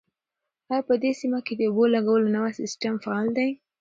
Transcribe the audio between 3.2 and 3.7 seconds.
دی؟